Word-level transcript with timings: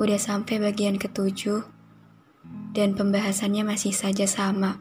Udah 0.00 0.16
sampai 0.16 0.56
bagian 0.56 0.96
ketujuh, 0.96 1.60
dan 2.72 2.96
pembahasannya 2.96 3.68
masih 3.68 3.92
saja 3.92 4.24
sama. 4.24 4.80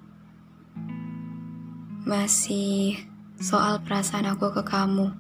Masih 2.07 2.95
soal 3.35 3.83
perasaan 3.83 4.31
aku 4.31 4.55
ke 4.55 4.63
kamu. 4.63 5.11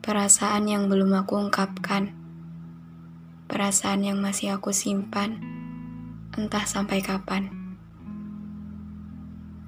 Perasaan 0.00 0.72
yang 0.72 0.88
belum 0.88 1.12
aku 1.20 1.36
ungkapkan. 1.36 2.16
Perasaan 3.44 4.08
yang 4.08 4.24
masih 4.24 4.56
aku 4.56 4.72
simpan, 4.72 5.36
entah 6.32 6.64
sampai 6.64 7.04
kapan. 7.04 7.52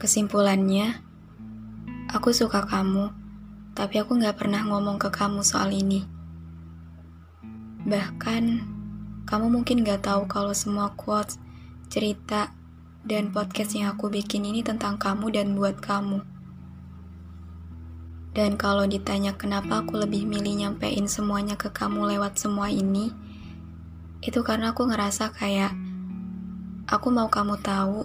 Kesimpulannya, 0.00 1.04
aku 2.08 2.32
suka 2.32 2.64
kamu, 2.64 3.12
tapi 3.76 4.00
aku 4.00 4.16
gak 4.16 4.40
pernah 4.40 4.64
ngomong 4.64 4.96
ke 4.96 5.12
kamu 5.12 5.44
soal 5.44 5.68
ini. 5.76 6.19
Bahkan, 7.88 8.44
kamu 9.24 9.46
mungkin 9.48 9.80
gak 9.86 10.04
tahu 10.04 10.28
kalau 10.28 10.52
semua 10.52 10.92
quotes, 10.98 11.40
cerita, 11.88 12.52
dan 13.00 13.32
podcast 13.32 13.72
yang 13.72 13.96
aku 13.96 14.12
bikin 14.12 14.44
ini 14.44 14.60
tentang 14.60 15.00
kamu 15.00 15.32
dan 15.32 15.56
buat 15.56 15.80
kamu. 15.80 16.20
Dan 18.36 18.60
kalau 18.60 18.84
ditanya 18.84 19.34
kenapa 19.34 19.82
aku 19.82 19.96
lebih 19.96 20.28
milih 20.28 20.60
nyampein 20.60 21.08
semuanya 21.08 21.56
ke 21.56 21.72
kamu 21.72 22.14
lewat 22.14 22.36
semua 22.36 22.68
ini, 22.68 23.10
itu 24.20 24.44
karena 24.44 24.76
aku 24.76 24.84
ngerasa 24.84 25.32
kayak 25.32 25.72
aku 26.84 27.08
mau 27.08 27.32
kamu 27.32 27.58
tahu, 27.64 28.04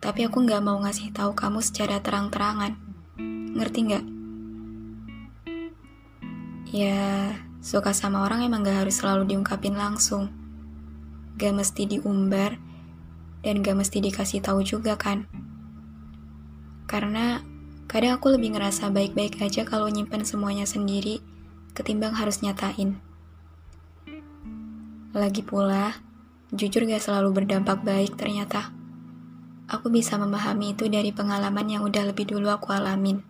tapi 0.00 0.24
aku 0.24 0.48
gak 0.48 0.64
mau 0.64 0.80
ngasih 0.80 1.12
tahu 1.12 1.36
kamu 1.36 1.60
secara 1.60 2.00
terang-terangan. 2.00 2.72
Ngerti 3.52 3.78
gak? 3.84 4.04
Ya, 6.70 7.34
suka 7.60 7.92
sama 7.92 8.24
orang 8.24 8.40
emang 8.44 8.64
gak 8.64 8.88
harus 8.88 9.04
selalu 9.04 9.36
diungkapin 9.36 9.76
langsung. 9.76 10.32
Gak 11.36 11.52
mesti 11.52 11.84
diumbar, 11.84 12.56
dan 13.40 13.60
gak 13.64 13.76
mesti 13.76 14.00
dikasih 14.00 14.40
tahu 14.44 14.64
juga 14.64 14.96
kan. 14.96 15.28
Karena 16.88 17.40
kadang 17.86 18.18
aku 18.18 18.32
lebih 18.34 18.56
ngerasa 18.56 18.88
baik-baik 18.92 19.40
aja 19.40 19.64
kalau 19.68 19.88
nyimpen 19.88 20.24
semuanya 20.24 20.64
sendiri, 20.64 21.20
ketimbang 21.72 22.16
harus 22.16 22.40
nyatain. 22.40 23.00
Lagi 25.14 25.42
pula, 25.44 25.96
jujur 26.50 26.84
gak 26.88 27.04
selalu 27.04 27.44
berdampak 27.44 27.84
baik 27.84 28.16
ternyata. 28.16 28.72
Aku 29.70 29.86
bisa 29.86 30.18
memahami 30.18 30.74
itu 30.74 30.90
dari 30.90 31.14
pengalaman 31.14 31.66
yang 31.70 31.86
udah 31.86 32.10
lebih 32.10 32.26
dulu 32.26 32.50
aku 32.50 32.74
alamin. 32.74 33.29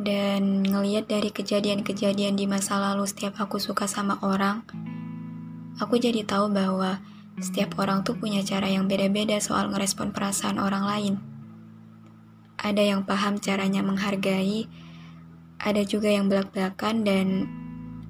Dan 0.00 0.64
ngeliat 0.64 1.12
dari 1.12 1.28
kejadian-kejadian 1.28 2.32
di 2.32 2.48
masa 2.48 2.80
lalu 2.80 3.04
setiap 3.04 3.36
aku 3.36 3.60
suka 3.60 3.84
sama 3.84 4.16
orang, 4.24 4.64
aku 5.76 6.00
jadi 6.00 6.24
tahu 6.24 6.48
bahwa 6.48 7.04
setiap 7.36 7.76
orang 7.76 8.00
tuh 8.00 8.16
punya 8.16 8.40
cara 8.40 8.72
yang 8.72 8.88
beda-beda 8.88 9.36
soal 9.44 9.68
ngerespon 9.68 10.16
perasaan 10.16 10.56
orang 10.56 10.88
lain. 10.88 11.14
Ada 12.56 12.80
yang 12.80 13.04
paham 13.04 13.44
caranya 13.44 13.84
menghargai, 13.84 14.72
ada 15.60 15.84
juga 15.84 16.08
yang 16.08 16.32
belak-belakan, 16.32 17.04
dan 17.04 17.26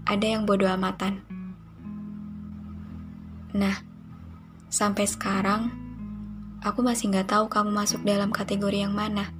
ada 0.06 0.26
yang 0.30 0.46
bodoh 0.46 0.70
amatan. 0.70 1.26
Nah, 3.50 3.82
sampai 4.70 5.10
sekarang, 5.10 5.74
aku 6.62 6.86
masih 6.86 7.10
nggak 7.10 7.34
tahu 7.34 7.50
kamu 7.50 7.74
masuk 7.74 8.06
dalam 8.06 8.30
kategori 8.30 8.86
yang 8.86 8.94
mana. 8.94 9.39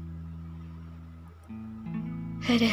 Aduh, 2.48 2.72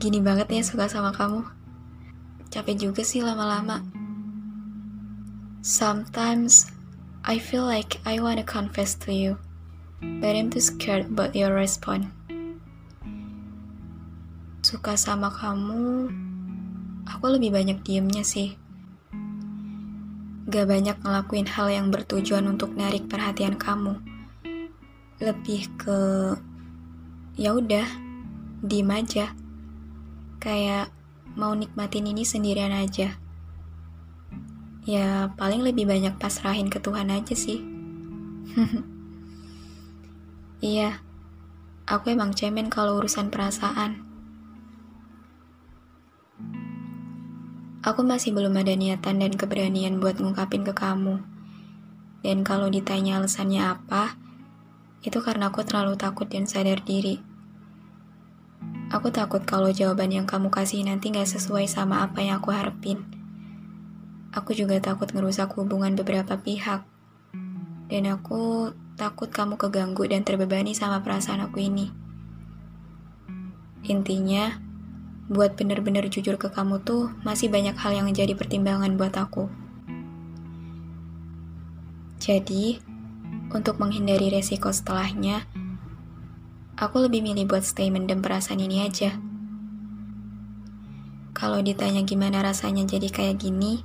gini 0.00 0.24
banget 0.24 0.48
ya 0.48 0.64
suka 0.64 0.88
sama 0.88 1.12
kamu. 1.12 1.44
Capek 2.48 2.88
juga 2.88 3.04
sih 3.04 3.20
lama-lama. 3.20 3.84
Sometimes 5.60 6.72
I 7.20 7.36
feel 7.36 7.68
like 7.68 8.00
I 8.08 8.16
wanna 8.16 8.48
confess 8.48 8.96
to 9.04 9.12
you, 9.12 9.36
but 10.00 10.32
I'm 10.32 10.48
too 10.48 10.64
scared 10.64 11.12
about 11.12 11.36
your 11.36 11.52
response. 11.52 12.08
Suka 14.64 14.96
sama 14.96 15.28
kamu, 15.28 16.08
aku 17.04 17.24
lebih 17.28 17.52
banyak 17.52 17.84
diemnya 17.84 18.24
sih. 18.24 18.56
Gak 20.48 20.64
banyak 20.64 20.96
ngelakuin 20.96 21.44
hal 21.44 21.68
yang 21.68 21.92
bertujuan 21.92 22.48
untuk 22.48 22.72
narik 22.72 23.04
perhatian 23.04 23.60
kamu. 23.60 24.00
Lebih 25.20 25.68
ke 25.76 25.98
ya 27.36 27.52
udah, 27.52 28.01
diem 28.62 28.86
aja. 28.94 29.34
Kayak 30.38 30.94
mau 31.34 31.50
nikmatin 31.52 32.06
ini 32.06 32.22
sendirian 32.22 32.70
aja. 32.70 33.18
Ya, 34.86 35.30
paling 35.34 35.62
lebih 35.62 35.86
banyak 35.86 36.18
pasrahin 36.18 36.70
ke 36.70 36.78
Tuhan 36.78 37.10
aja 37.10 37.34
sih. 37.34 37.62
iya, 40.74 41.02
aku 41.86 42.10
emang 42.14 42.34
cemen 42.34 42.70
kalau 42.70 42.98
urusan 42.98 43.30
perasaan. 43.30 44.02
Aku 47.82 48.06
masih 48.06 48.30
belum 48.30 48.54
ada 48.62 48.78
niatan 48.78 49.18
dan 49.18 49.34
keberanian 49.34 49.98
buat 49.98 50.22
ngungkapin 50.22 50.62
ke 50.62 50.70
kamu. 50.70 51.18
Dan 52.22 52.46
kalau 52.46 52.70
ditanya 52.70 53.18
alasannya 53.18 53.58
apa, 53.58 54.14
itu 55.02 55.18
karena 55.18 55.50
aku 55.50 55.66
terlalu 55.66 55.98
takut 55.98 56.30
dan 56.30 56.46
sadar 56.46 56.78
diri. 56.86 57.31
Aku 58.92 59.08
takut 59.08 59.40
kalau 59.48 59.72
jawaban 59.72 60.12
yang 60.12 60.28
kamu 60.28 60.52
kasih 60.52 60.84
nanti 60.84 61.08
gak 61.08 61.24
sesuai 61.24 61.64
sama 61.64 62.04
apa 62.04 62.20
yang 62.20 62.44
aku 62.44 62.52
harapin. 62.52 63.00
Aku 64.36 64.52
juga 64.52 64.76
takut 64.84 65.08
ngerusak 65.08 65.48
hubungan 65.56 65.96
beberapa 65.96 66.36
pihak. 66.36 66.84
Dan 67.88 68.04
aku 68.12 68.76
takut 69.00 69.32
kamu 69.32 69.56
keganggu 69.56 70.04
dan 70.04 70.28
terbebani 70.28 70.76
sama 70.76 71.00
perasaan 71.00 71.40
aku 71.40 71.64
ini. 71.64 71.88
Intinya, 73.88 74.60
buat 75.32 75.56
bener-bener 75.56 76.12
jujur 76.12 76.36
ke 76.36 76.52
kamu 76.52 76.84
tuh 76.84 77.16
masih 77.24 77.48
banyak 77.48 77.72
hal 77.80 77.96
yang 77.96 78.12
jadi 78.12 78.36
pertimbangan 78.36 79.00
buat 79.00 79.16
aku. 79.16 79.48
Jadi, 82.20 82.76
untuk 83.48 83.80
menghindari 83.80 84.28
resiko 84.28 84.68
setelahnya, 84.68 85.48
aku 86.76 87.04
lebih 87.04 87.20
milih 87.20 87.44
buat 87.44 87.64
stay 87.64 87.92
mendem 87.92 88.24
perasaan 88.24 88.60
ini 88.62 88.84
aja. 88.84 89.16
Kalau 91.32 91.58
ditanya 91.58 92.04
gimana 92.04 92.44
rasanya 92.44 92.84
jadi 92.84 93.08
kayak 93.08 93.42
gini, 93.42 93.82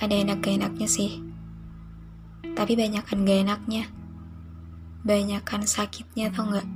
ada 0.00 0.16
enak 0.16 0.40
gak 0.40 0.56
enaknya 0.56 0.88
sih. 0.88 1.20
Tapi 2.56 2.72
banyakan 2.74 3.22
gak 3.28 3.40
enaknya. 3.44 3.84
Banyakan 5.04 5.68
sakitnya 5.68 6.32
tau 6.32 6.48
gak? 6.48 6.68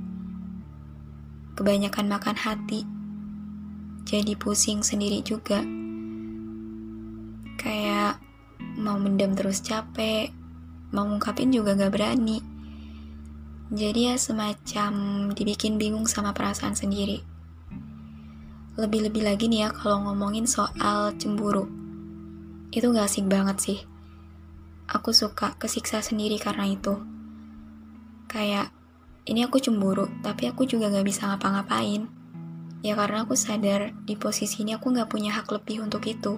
Kebanyakan 1.57 2.05
makan 2.07 2.37
hati. 2.37 2.85
Jadi 4.05 4.37
pusing 4.37 4.85
sendiri 4.85 5.25
juga. 5.25 5.65
Kayak 7.57 8.21
mau 8.77 9.01
mendem 9.01 9.33
terus 9.33 9.65
capek, 9.65 10.29
mau 10.93 11.09
ngungkapin 11.09 11.49
juga 11.49 11.73
gak 11.73 11.91
berani. 11.91 12.54
Jadi 13.73 14.13
ya 14.13 14.15
semacam 14.21 14.93
dibikin 15.33 15.81
bingung 15.81 16.05
sama 16.05 16.37
perasaan 16.37 16.77
sendiri. 16.77 17.25
Lebih-lebih 18.77 19.25
lagi 19.25 19.49
nih 19.49 19.65
ya 19.65 19.69
kalau 19.73 20.05
ngomongin 20.05 20.45
soal 20.45 21.17
cemburu 21.17 21.65
itu 22.69 22.85
gak 22.93 23.09
asik 23.09 23.25
banget 23.25 23.57
sih. 23.57 23.79
Aku 24.85 25.17
suka 25.17 25.57
kesiksa 25.57 26.03
sendiri 26.05 26.37
karena 26.37 26.69
itu. 26.69 26.93
Kayak, 28.29 28.69
ini 29.25 29.47
aku 29.47 29.57
cemburu, 29.57 30.13
tapi 30.21 30.45
aku 30.45 30.69
juga 30.69 30.91
gak 30.93 31.07
bisa 31.07 31.25
ngapa-ngapain. 31.25 32.05
Ya 32.85 32.93
karena 32.93 33.25
aku 33.25 33.33
sadar 33.33 33.95
di 34.05 34.13
posisi 34.13 34.61
ini 34.61 34.77
aku 34.77 34.93
gak 34.93 35.09
punya 35.09 35.33
hak 35.33 35.49
lebih 35.49 35.81
untuk 35.87 36.05
itu. 36.05 36.37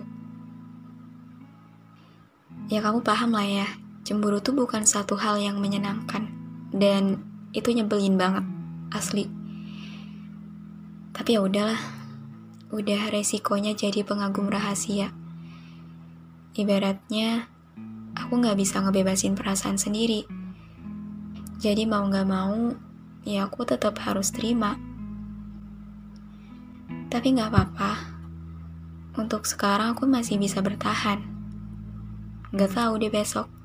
Ya 2.70 2.80
kamu 2.80 3.04
paham 3.04 3.36
lah 3.36 3.50
ya, 3.50 3.68
cemburu 4.06 4.40
tuh 4.40 4.54
bukan 4.56 4.86
satu 4.86 5.18
hal 5.18 5.42
yang 5.42 5.58
menyenangkan 5.58 6.37
dan 6.72 7.24
itu 7.56 7.72
nyebelin 7.72 8.19
banget 8.19 8.46
asli. 8.92 9.28
Tapi 11.16 11.36
ya 11.36 11.42
udahlah 11.44 11.81
udah 12.69 13.02
resikonya 13.10 13.74
jadi 13.74 14.04
pengagum 14.04 14.52
rahasia. 14.52 15.16
Ibaratnya 16.58 17.48
aku 18.18 18.34
nggak 18.38 18.58
bisa 18.60 18.84
ngebebasin 18.84 19.34
perasaan 19.34 19.80
sendiri. 19.80 20.28
Jadi 21.58 21.90
mau 21.90 22.06
nggak 22.06 22.28
mau 22.28 22.75
ya 23.25 23.48
aku 23.48 23.66
tetap 23.66 23.98
harus 24.04 24.30
terima. 24.30 24.78
Tapi 27.08 27.28
nggak 27.34 27.50
apa-apa. 27.50 27.92
Untuk 29.18 29.50
sekarang 29.50 29.98
aku 29.98 30.06
masih 30.06 30.38
bisa 30.38 30.62
bertahan. 30.62 31.24
Nggak 32.54 32.72
tahu 32.78 33.02
deh 33.02 33.10
besok 33.10 33.56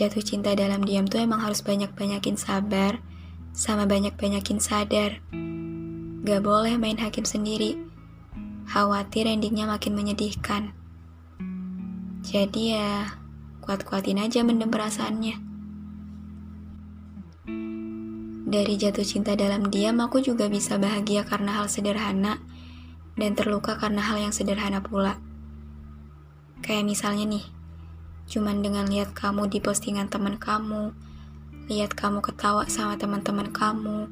jatuh 0.00 0.24
cinta 0.24 0.56
dalam 0.56 0.80
diam 0.80 1.04
tuh 1.04 1.20
emang 1.20 1.44
harus 1.44 1.60
banyak-banyakin 1.60 2.40
sabar 2.40 3.04
sama 3.52 3.84
banyak-banyakin 3.84 4.56
sadar. 4.56 5.20
Gak 6.24 6.40
boleh 6.40 6.80
main 6.80 6.96
hakim 6.96 7.28
sendiri. 7.28 7.76
Khawatir 8.64 9.28
endingnya 9.28 9.68
makin 9.68 9.92
menyedihkan. 9.92 10.72
Jadi 12.24 12.72
ya, 12.72 13.12
kuat-kuatin 13.60 14.24
aja 14.24 14.40
mendem 14.40 14.72
perasaannya. 14.72 15.36
Dari 18.50 18.74
jatuh 18.80 19.04
cinta 19.04 19.36
dalam 19.36 19.68
diam, 19.68 20.00
aku 20.00 20.24
juga 20.24 20.48
bisa 20.48 20.80
bahagia 20.80 21.28
karena 21.28 21.60
hal 21.60 21.68
sederhana 21.68 22.40
dan 23.20 23.36
terluka 23.36 23.76
karena 23.76 24.00
hal 24.00 24.16
yang 24.16 24.32
sederhana 24.32 24.80
pula. 24.80 25.20
Kayak 26.64 26.88
misalnya 26.88 27.36
nih, 27.36 27.44
Cuman 28.30 28.62
dengan 28.62 28.86
lihat 28.86 29.10
kamu 29.10 29.50
di 29.50 29.58
postingan 29.58 30.06
teman 30.06 30.38
kamu, 30.38 30.94
lihat 31.66 31.98
kamu 31.98 32.22
ketawa 32.22 32.62
sama 32.70 32.94
teman-teman 32.94 33.50
kamu, 33.50 34.06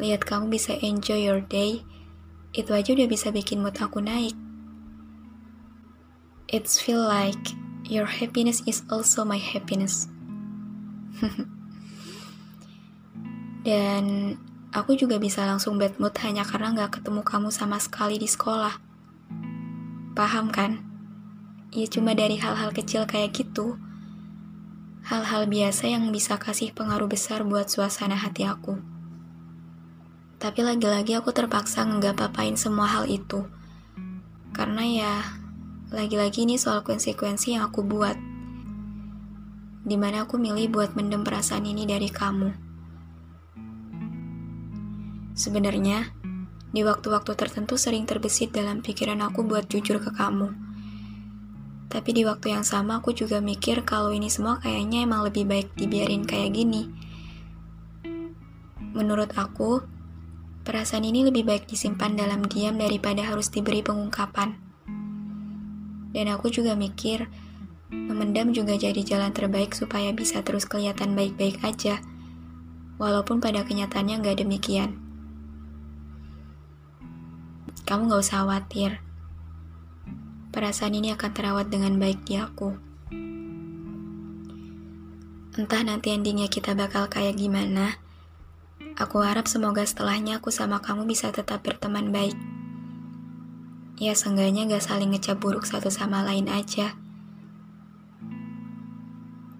lihat 0.00 0.24
kamu 0.24 0.48
bisa 0.48 0.72
enjoy 0.80 1.20
your 1.20 1.44
day, 1.44 1.84
itu 2.56 2.72
aja 2.72 2.96
udah 2.96 3.04
bisa 3.04 3.28
bikin 3.28 3.60
mood 3.60 3.76
aku 3.76 4.00
naik. 4.00 4.32
It's 6.48 6.80
feel 6.80 7.04
like 7.04 7.52
your 7.84 8.08
happiness 8.08 8.64
is 8.64 8.80
also 8.88 9.28
my 9.28 9.36
happiness. 9.36 10.08
Dan 13.68 14.32
aku 14.72 14.96
juga 14.96 15.20
bisa 15.20 15.44
langsung 15.44 15.76
bad 15.76 16.00
mood 16.00 16.16
hanya 16.24 16.40
karena 16.48 16.72
gak 16.72 17.04
ketemu 17.04 17.20
kamu 17.20 17.52
sama 17.52 17.76
sekali 17.76 18.16
di 18.16 18.24
sekolah. 18.24 18.80
Paham 20.16 20.48
kan? 20.48 20.88
Ya 21.68 21.84
cuma 21.88 22.16
dari 22.16 22.40
hal-hal 22.40 22.72
kecil 22.72 23.04
kayak 23.04 23.36
gitu. 23.36 23.76
Hal-hal 25.04 25.48
biasa 25.48 25.88
yang 25.88 26.08
bisa 26.12 26.36
kasih 26.36 26.72
pengaruh 26.72 27.08
besar 27.08 27.44
buat 27.44 27.68
suasana 27.68 28.16
hati 28.16 28.44
aku. 28.44 28.76
Tapi 30.38 30.60
lagi-lagi 30.62 31.16
aku 31.16 31.32
terpaksa 31.32 31.82
nggak 31.84 32.16
papain 32.16 32.54
semua 32.54 32.86
hal 32.86 33.08
itu. 33.08 33.48
Karena 34.52 34.84
ya, 34.84 35.14
lagi-lagi 35.92 36.44
ini 36.44 36.60
soal 36.60 36.84
konsekuensi 36.84 37.56
yang 37.56 37.72
aku 37.72 37.80
buat. 37.84 38.16
Di 39.88 39.96
mana 39.96 40.28
aku 40.28 40.36
milih 40.36 40.68
buat 40.68 40.92
mendem 40.92 41.24
perasaan 41.24 41.64
ini 41.64 41.88
dari 41.88 42.12
kamu. 42.12 42.50
Sebenarnya, 45.32 46.12
di 46.68 46.84
waktu-waktu 46.84 47.32
tertentu 47.32 47.80
sering 47.80 48.04
terbesit 48.04 48.52
dalam 48.52 48.84
pikiran 48.84 49.24
aku 49.24 49.40
buat 49.40 49.70
jujur 49.72 49.96
ke 50.02 50.12
kamu 50.12 50.67
tapi 51.88 52.12
di 52.12 52.22
waktu 52.28 52.52
yang 52.52 52.68
sama 52.68 53.00
aku 53.00 53.16
juga 53.16 53.40
mikir 53.40 53.80
kalau 53.80 54.12
ini 54.12 54.28
semua 54.28 54.60
kayaknya 54.60 55.08
emang 55.08 55.24
lebih 55.24 55.48
baik 55.48 55.72
dibiarin 55.72 56.28
kayak 56.28 56.52
gini. 56.52 56.84
Menurut 58.92 59.32
aku, 59.40 59.80
perasaan 60.68 61.08
ini 61.08 61.24
lebih 61.24 61.48
baik 61.48 61.64
disimpan 61.64 62.12
dalam 62.12 62.44
diam 62.44 62.76
daripada 62.76 63.24
harus 63.24 63.48
diberi 63.48 63.80
pengungkapan. 63.80 64.52
Dan 66.12 66.28
aku 66.28 66.52
juga 66.52 66.76
mikir, 66.76 67.24
memendam 67.88 68.52
juga 68.52 68.76
jadi 68.76 69.00
jalan 69.00 69.32
terbaik 69.32 69.72
supaya 69.72 70.12
bisa 70.12 70.44
terus 70.44 70.68
kelihatan 70.68 71.16
baik-baik 71.16 71.64
aja, 71.64 72.04
walaupun 73.00 73.40
pada 73.40 73.64
kenyataannya 73.64 74.20
nggak 74.20 74.44
demikian. 74.44 75.00
Kamu 77.88 78.12
nggak 78.12 78.20
usah 78.20 78.44
khawatir 78.44 79.07
perasaan 80.48 80.96
ini 80.96 81.12
akan 81.12 81.30
terawat 81.32 81.68
dengan 81.68 82.00
baik 82.00 82.24
di 82.24 82.40
aku. 82.40 82.88
Entah 85.58 85.82
nanti 85.82 86.14
endingnya 86.14 86.46
kita 86.46 86.72
bakal 86.78 87.10
kayak 87.10 87.34
gimana, 87.34 87.98
aku 88.94 89.26
harap 89.26 89.50
semoga 89.50 89.82
setelahnya 89.82 90.38
aku 90.38 90.54
sama 90.54 90.78
kamu 90.78 91.04
bisa 91.04 91.34
tetap 91.34 91.66
berteman 91.66 92.14
baik. 92.14 92.38
Ya 93.98 94.14
seenggaknya 94.14 94.70
gak 94.70 94.86
saling 94.86 95.10
ngecap 95.10 95.42
buruk 95.42 95.66
satu 95.66 95.90
sama 95.90 96.22
lain 96.22 96.46
aja. 96.46 96.94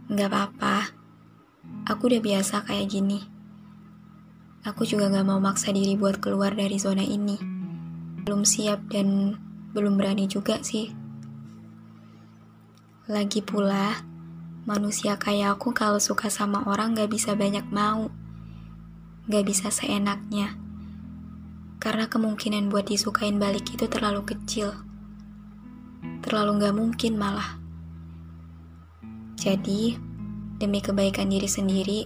Gak 0.06 0.30
apa-apa, 0.30 0.94
aku 1.90 2.14
udah 2.14 2.22
biasa 2.22 2.62
kayak 2.62 2.86
gini. 2.86 3.26
Aku 4.62 4.86
juga 4.86 5.10
gak 5.10 5.26
mau 5.26 5.42
maksa 5.42 5.74
diri 5.74 5.98
buat 5.98 6.22
keluar 6.22 6.54
dari 6.54 6.78
zona 6.78 7.02
ini. 7.02 7.34
Belum 8.22 8.46
siap 8.46 8.86
dan 8.94 9.34
belum 9.72 10.00
berani 10.00 10.24
juga 10.24 10.60
sih. 10.64 10.92
Lagi 13.08 13.40
pula, 13.40 14.04
manusia 14.68 15.16
kayak 15.16 15.56
aku 15.56 15.72
kalau 15.72 16.00
suka 16.00 16.28
sama 16.28 16.64
orang 16.68 16.96
gak 16.96 17.08
bisa 17.12 17.32
banyak 17.32 17.64
mau. 17.72 18.12
Gak 19.28 19.44
bisa 19.48 19.72
seenaknya. 19.72 20.56
Karena 21.80 22.08
kemungkinan 22.08 22.68
buat 22.68 22.88
disukain 22.88 23.40
balik 23.40 23.64
itu 23.72 23.88
terlalu 23.88 24.24
kecil. 24.28 24.72
Terlalu 26.24 26.50
gak 26.64 26.76
mungkin 26.76 27.12
malah. 27.16 27.56
Jadi, 29.38 29.96
demi 30.60 30.84
kebaikan 30.84 31.30
diri 31.30 31.48
sendiri, 31.48 32.00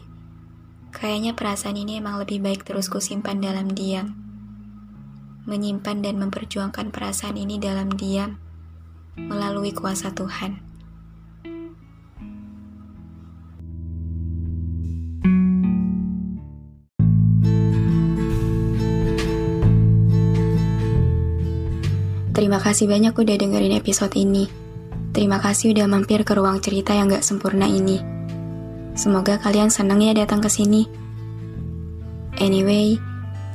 kayaknya 0.95 1.35
perasaan 1.35 1.81
ini 1.81 1.99
emang 1.99 2.21
lebih 2.21 2.39
baik 2.45 2.63
terus 2.63 2.87
kusimpan 2.93 3.41
dalam 3.41 3.73
diam 3.73 4.32
menyimpan 5.45 6.05
dan 6.05 6.19
memperjuangkan 6.23 6.95
perasaan 6.95 7.37
ini 7.37 7.59
dalam 7.59 7.91
diam 7.93 8.39
melalui 9.19 9.75
kuasa 9.75 10.15
Tuhan. 10.15 10.73
Terima 22.33 22.57
kasih 22.57 22.89
banyak 22.89 23.13
udah 23.13 23.37
dengerin 23.37 23.77
episode 23.77 24.17
ini. 24.17 24.49
Terima 25.13 25.37
kasih 25.37 25.77
udah 25.77 25.85
mampir 25.85 26.25
ke 26.25 26.33
ruang 26.33 26.65
cerita 26.65 26.97
yang 26.97 27.13
gak 27.13 27.21
sempurna 27.21 27.69
ini. 27.69 28.01
Semoga 28.97 29.37
kalian 29.37 29.69
senang 29.69 30.01
ya 30.01 30.17
datang 30.17 30.41
ke 30.41 30.49
sini. 30.49 30.89
Anyway, 32.41 32.97